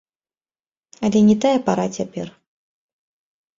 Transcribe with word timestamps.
Але 1.09 1.19
не 1.29 1.35
тая 1.45 1.53
пара 1.69 1.85
цяпер! 2.01 2.27